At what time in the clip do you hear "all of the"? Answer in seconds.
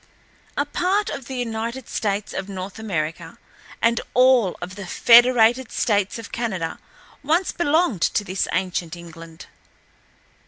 4.15-4.87